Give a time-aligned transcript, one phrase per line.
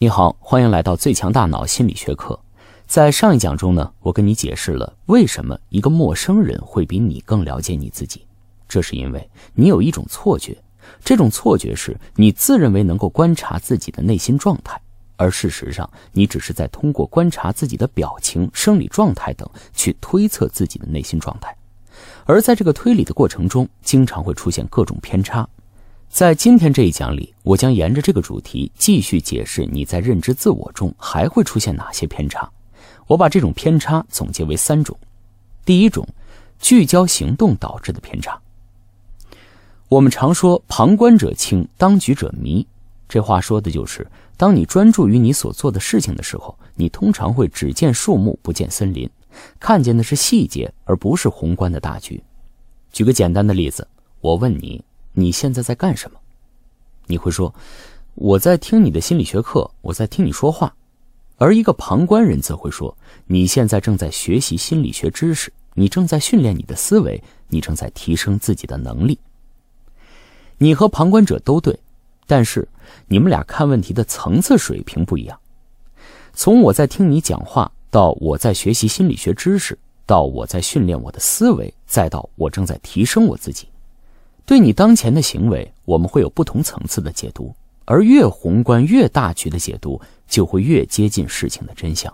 [0.00, 2.38] 你好，欢迎来到最强大脑心理学课。
[2.86, 8.24] 在上一讲中呢，我跟你解释了为什么一个陌生人会比你更了解你自己。
[8.68, 10.56] 这是因为你有一种错觉，
[11.02, 14.80] 这种错觉是你自认为能够观察自己的内心状态，
[15.16, 21.52] 而事实上你只是在通过观察自己的表情、生理状态等去推测自己的内心状态。
[22.24, 25.48] 而在这个推理的过程中，经常会出现各种偏差。
[26.08, 32.50] 在今天这一讲里，我将沿着这个主题继续解释你在认知自我中还会出现哪些偏差。
[33.06, 34.98] 我把这种偏差总结为三种：
[35.64, 36.06] 第一种，
[36.58, 38.40] 聚焦行动导致的偏差。
[39.88, 42.66] 我们常说“旁观者清，当局者迷”，
[43.08, 49.08] 这话说的就是，当你专注于你所做的事情的时候，你通常会只见树木不见森林，
[49.60, 52.20] 看见的是细节而不是宏观的大局。
[52.92, 53.86] 举个简单的例子，
[54.20, 54.82] 我问你。
[55.18, 56.20] 你现在在干什么？
[57.08, 57.52] 你会说，
[58.14, 60.72] 我在听你的心理学课，我在听你说话。
[61.38, 69.18] 而一个旁观人则会说，你现在正在学习心理学知识，你正在训练你的思维，你正在提升自己的能力。
[70.58, 71.76] 你和旁观者都对，
[72.28, 72.68] 但是
[73.08, 75.36] 你们俩看问题的层次水平不一样。
[76.32, 83.66] 从我在听你讲话，到我在学习心理学知识，到我在训练我的思维，再到我正在提升我自己。
[84.48, 87.54] 对你当前的行为，我们会有不同层次的解读，
[87.84, 92.10] 而越宏观、越大局的解读，就会越接近事情的真相。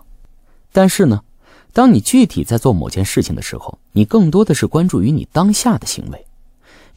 [0.73, 1.23] 但是呢，
[1.71, 6.25] 当你具体在做某件事情的时候，你更多的是关注于你当下的行为。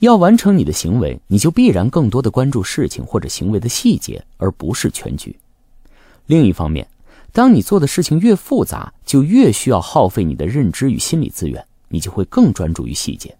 [0.00, 5.38] 要完成你的行为，你就必然更多的关注事情或者行为的细节，而不是全局。
[6.26, 6.84] 另一方面，
[7.30, 13.36] 当你做的事情越复杂，就越需要耗费你的认知与心理资源，你就会更专注于细节。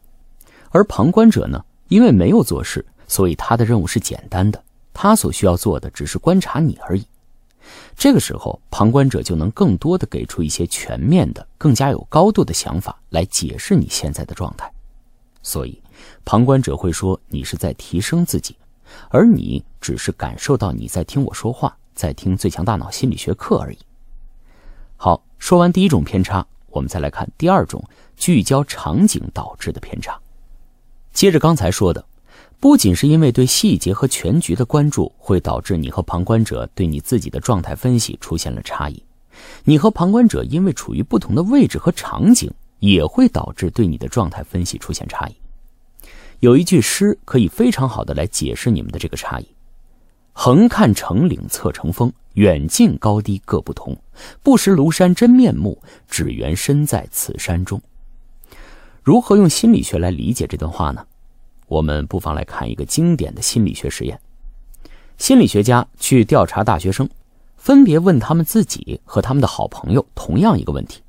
[0.71, 1.65] 而旁观者呢？
[1.89, 4.63] 因为没有做事，所以他的任务是简单的。
[4.95, 7.05] 他所需要做的只是观察你而已。
[7.97, 14.71] 这个时候，旁观者就能更多的给出一些全面的、更加有高度的想法来解释你现在的状态。
[15.43, 15.81] 所以，
[16.25, 18.57] 旁观者会说你是在提升自己，
[19.11, 23.79] 而你只是感受到你在听我说话，在听最强大脑心理学课而已。
[24.97, 27.83] 好，说完第一种偏差，我们再来看第二种
[28.17, 30.19] 聚焦场景导致的偏差。
[31.19, 32.05] 接着刚才说的，
[32.61, 39.03] 不仅是因为对细节和全局的关注会导致你和旁观者对你自己的状态分析出现了差异，
[39.65, 45.35] 你和旁观者因为处于不同的位置和场景，也会导致对你的状态分析出现差异。
[46.39, 49.49] 有一句诗可以非常好的来解释你们的这个差异：
[50.33, 53.99] 横看成岭侧成峰，远近高低各不同。
[54.45, 57.83] 不识庐山真面目，只缘身在此山中。
[59.03, 61.03] 如何用心理学来理解这段话呢？
[61.69, 64.19] 我们不妨来看一个经典的心理学实验。
[65.19, 67.09] 心理学家去调查大学生，
[67.57, 71.03] 分别问他们自己和他们的好朋友同样一个问题：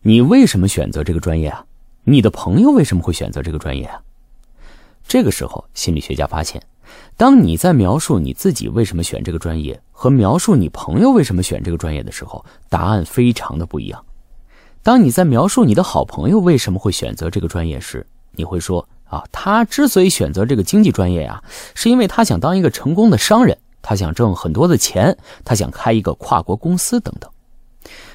[0.00, 1.64] 你为什么选择这个专业啊？
[2.04, 4.02] 你的朋友为什么会选择这个专业啊？
[5.06, 6.62] 这个时候，心理学家发现，
[7.16, 14.04] 当你在描述你自己为什么选这个专业，和描述你朋友为什么选这个专业的时候，答案非常的不一样。
[14.82, 18.88] 当你在描述你的好朋友为什么会选择这个专业时，你会说。
[19.12, 25.14] 啊，他之所以选择这个经济专业呀，是因为他想当一个成功的商人，他想挣很多的钱，
[25.44, 27.30] 他想开一个跨国公司等等。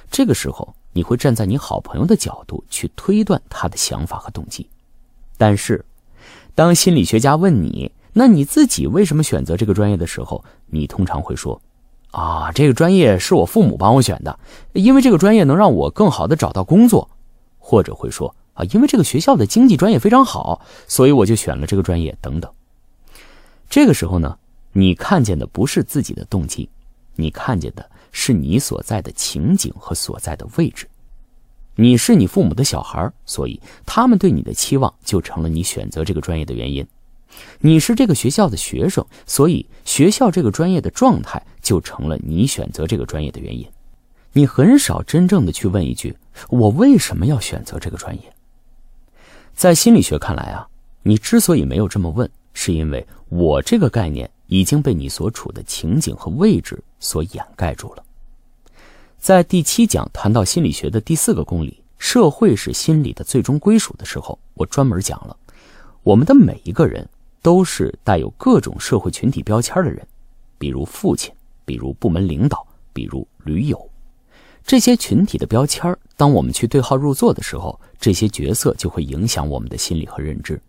[0.10, 4.68] 这个时候，你会站在你好朋友的角度去推断他的想法和动机。
[5.38, 5.86] 但是，
[6.56, 11.62] 当心理学家问你，那你自己为什么选择这个专业的时候，你通常会说
[12.10, 14.40] ：“啊，这个专业是我父母帮我选的，
[14.74, 17.08] 因为这个专业能让我更好的找到工作。”
[17.60, 18.34] 或者会说。
[18.58, 22.18] 啊，因为这个学校的经济专业非常好，所以我就选了这个专业。
[22.20, 22.52] 等等，
[23.70, 24.38] 这个时候呢，
[24.74, 26.68] 你看见的不是自己的动机，
[27.16, 30.88] 你看见的是你所在的情景和所在的位置。
[31.76, 36.84] 你是你父母的小孩，所以他们对你的期望就成了你选择这个专业的原因。
[37.60, 43.64] 你是这个学校的学生，所以学校这个专业的状态就成了你选择这个专业的原因。
[44.34, 46.18] 你很少真正的去问一句：
[46.50, 48.22] 我为什么要选择这个专业？
[49.58, 50.68] 在心理学看来啊，
[51.02, 58.04] 你之所以没有这么问，是因为我这个概念已经被你所处的情景和位置所掩盖住了。
[59.18, 65.36] 在第七讲谈到心理学的第四个公理——社会是心理的最终归属的时候，我专门讲了，
[66.04, 67.10] 我们的每一个人
[67.42, 70.06] 都是带有各种社会群体标签的人，
[70.60, 71.34] 比如父亲，
[71.66, 72.64] 比如部门领导，
[72.94, 73.90] 比如驴友。
[74.68, 80.62] 这些群体的标签当我们去对号入座的时候，这些角色就会影响我们的心理和认知。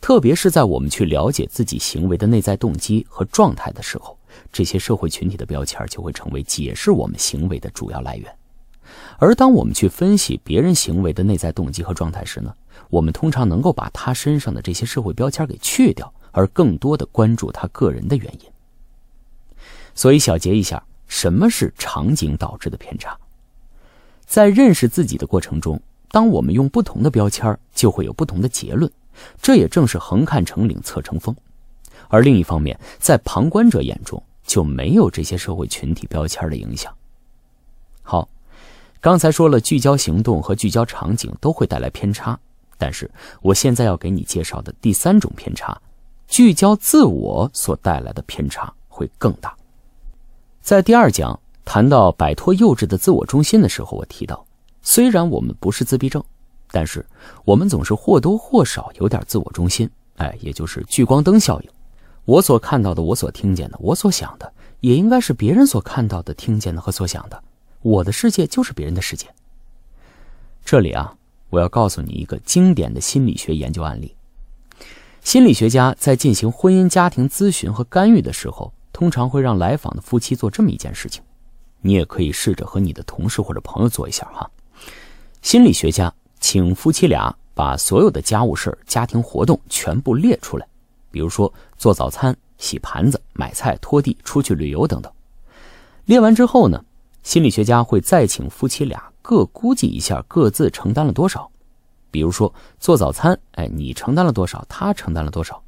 [0.00, 4.16] 特别是在我们去了解自己行为的内在动机和状态的时候，
[4.52, 8.32] 这些社会群体的标签就会成为解释我们行为的主要来源。
[9.18, 12.54] 而当我们去分析别人行为的内在动机和状态时呢，
[12.88, 18.48] 我们通常能够把他身上的这些社会标签给去掉，而更多的关注他个人的原因。
[19.96, 23.18] 所以，小结一下，什么是场景导致的偏差？
[24.24, 28.88] 在认识自己的过程中，当我们用不同的标签，就会有不同的结论。
[29.42, 31.34] 这也正是横看成岭侧成峰。
[32.08, 36.94] 而另一方面，在旁观者眼中，就没有这些社会群体标签的影响。
[38.02, 38.28] 好。
[39.00, 42.36] 刚才说了，聚焦行动和聚焦场景都会带来偏差，
[42.76, 43.08] 但是
[43.40, 45.80] 我现在要给你介绍的第三种偏差，
[46.26, 49.56] 聚焦自我所带来的偏差会更大。
[50.68, 54.44] 在第二讲谈到摆脱幼稚的自我中心的时候，我提到，
[54.82, 56.22] 虽然我们不是自闭症，
[56.70, 57.06] 但是
[57.46, 61.70] 我们总是或多或少有点自我中心，哎，也就是聚光灯效应。
[62.26, 67.42] 我所看到的，我所听见的，我所想的，也应该是别人所看到的、听见的和所想的。
[67.80, 69.26] 我的世界就是别人的世界。
[70.66, 71.14] 这里啊，
[71.48, 74.14] 我要告诉你一个经典的心理学研究案例。
[75.22, 81.22] 心理学家在进行婚姻家庭咨询和干预的时候，通常会让来访的夫妻做这么一件事情。
[81.82, 84.50] 你也可以试着和你的同事或者朋友做一下哈。
[85.40, 90.66] 心理学家请夫妻俩把所有的家务事家庭活动全部列出来，
[91.12, 95.12] 比如说做早餐、洗盘子、买菜、拖地、出去旅游等等。
[96.06, 96.84] 列完之后呢？
[97.22, 101.48] 心理学家会再请夫妻俩各估计一下各自承担了多少，
[102.10, 105.62] 比如说做早餐，哎，你承担了多少，他承担了多少。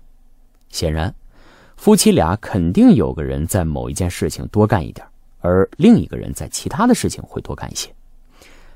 [0.71, 1.15] 显然，
[1.81, 5.06] 夫妻俩肯定有个人在某一件事情多干一点，
[5.41, 7.88] 而另一个人在其他的事情会多干一些。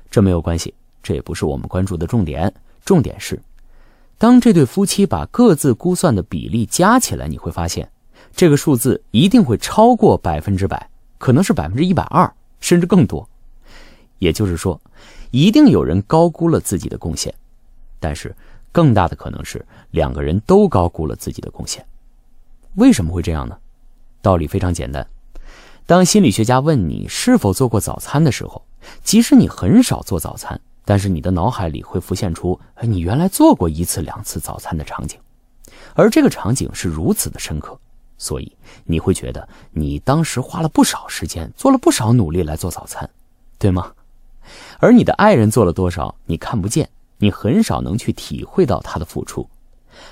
[0.09, 0.73] 这没有关系，
[1.03, 2.51] 这也不是我们关注的重点。
[2.83, 3.39] 重点是，
[4.17, 7.87] 当这对夫妻把各自估算的比例加起来，你会发现，
[8.35, 12.33] 这个数字一定会超过百分之百，可能是百分之一百二。
[12.59, 13.29] 甚至更多，
[14.17, 14.81] 也就是说，
[15.29, 17.31] 一定有人高估了自己的贡献，
[17.99, 18.35] 但是
[18.71, 21.85] 更大的可能是两个人都高估了自己的贡献。
[22.75, 23.57] 为什么会这样呢？
[24.21, 25.05] 道理非常简单。
[25.85, 28.65] 当心理学家问你是否做过早餐的时候，
[29.03, 35.17] 即使你很少做早餐，但是你的脑海里会浮现出你原来做过一次两次早餐的场景，
[35.93, 37.77] 而这个场景是如此的深刻。
[38.17, 38.51] 所以
[38.85, 43.09] 你会觉得你当时花了不少时间，做了不少努力来做早餐，
[43.57, 43.91] 对吗？
[44.79, 49.47] 而你的爱人做了多少，你看不见，你很少能去体会到他的付出。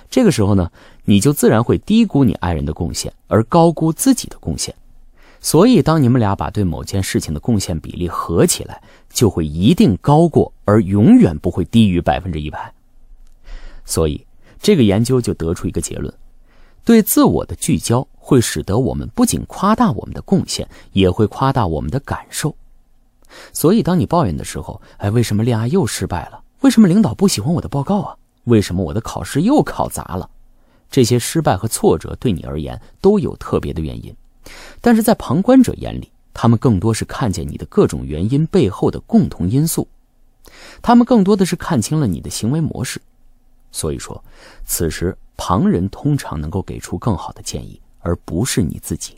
[0.09, 0.71] 这个时候呢，
[1.05, 4.73] 你就自然会低估你爱人的贡献，而高估自己的贡献。
[5.39, 12.73] 所以，当你们俩把对某件事情的贡献比例合起来，就会一定高过，而永远不会低于百分之一百。
[13.83, 14.25] 所以，
[14.61, 16.13] 这个研究就得出一个结论。
[16.85, 22.55] 对自我的聚焦会使得我们不仅夸大我们的贡献，也会夸大我们的感受。
[23.51, 26.41] 所以，当你抱怨的时候，哎，为什么恋爱又失败了？
[26.61, 28.15] 为什么领导不喜欢我的报告啊？
[28.45, 30.29] 为什么我的考试又考砸了？
[30.89, 34.15] 这些失败和挫折对你而言都有特别的原因，
[34.81, 39.87] 但是在旁观者眼里，他们更多是看见你的各种原因背后的共同因素，
[40.81, 43.01] 他们更多的是看清了你的行为模式。
[43.71, 44.23] 所以说，
[44.65, 45.17] 此时。
[45.35, 49.17] 旁人通常能够给出更好的建议，而不是你自己。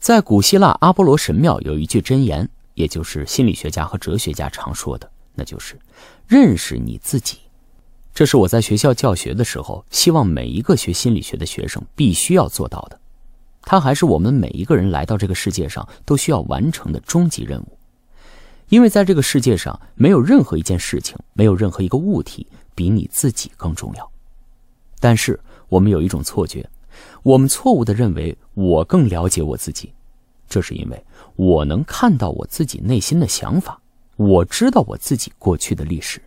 [0.00, 5.78] 在古希腊阿波罗神庙有一句箴言，也就是心理学家和哲学家常说的，那就是
[6.26, 7.40] “认识你自己”。
[8.12, 13.00] 这是我在学校教学的时候，希望每一个学心理学的学生必须要做到的。
[13.62, 17.78] 它还是我们每一个人来到这个世界上都需要完成的终极任务。
[18.68, 24.10] 因为在这个世界上，没有任何一件事情，没有任何一个物体比你自己更重要。
[24.98, 25.38] 但是
[25.68, 26.68] 我们有一种错觉，
[27.22, 29.92] 我们错误的认为我更了解我自己，
[30.48, 31.04] 这是因为
[31.36, 33.80] 我能看到我自己内心的想法，
[34.16, 36.22] 我知道我自己过去的历史。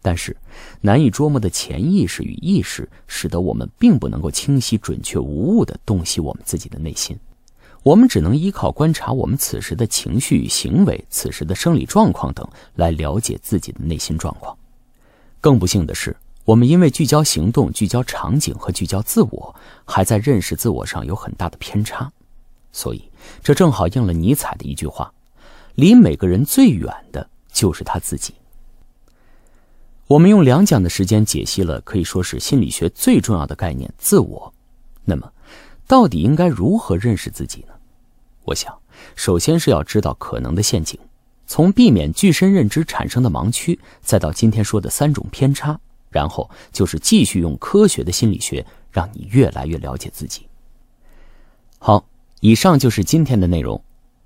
[0.00, 0.36] 但是
[0.80, 7.18] 难以捉摸的潜意识与意识，使得我们并不能够清晰、准确、无误的洞悉我们自己的内心。
[7.82, 14.56] 我们只能依靠观察我们此时的情绪与行为、此时的生理状况等，来了解自己的内心状况。
[15.40, 16.16] 更不幸的是。
[16.44, 22.10] 我们因为聚焦行动、聚焦场景和聚焦自我，还在认识自我上有很大的偏差，
[22.72, 23.04] 所以
[23.42, 25.12] 这正好应了尼采的一句话
[25.76, 28.32] ：“离每个人最远的就是他自己。”
[30.08, 34.54] 我们用两讲的时间解析了可以说是心理学最重要的概念——自我。
[35.04, 35.30] 那么，
[35.86, 37.74] 到底应该如何认识自己呢？
[38.44, 38.74] 我想，
[39.14, 40.98] 首先是要知道可能的陷阱，
[41.46, 45.78] 从避免具身认知产生的盲区，再到今天说的三种偏差。
[46.10, 50.46] 然后就是继续用科学的心理学，让你越来越了解自己。
[51.78, 52.06] 好，
[52.40, 53.78] 以上就是今天的内容。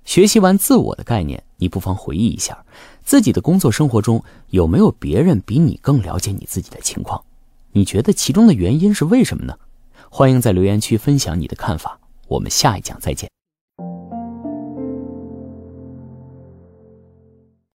[0.05, 2.65] 学习完自我的概念，你不妨回忆一下，
[3.03, 7.23] 自己的工作生活中有没有别人比你更了解你自己的情况？
[7.71, 9.57] 你觉得其中的原因是为什么呢？
[10.09, 11.99] 欢迎在留言区分享你的看法。
[12.27, 13.32] 我们下一讲再见。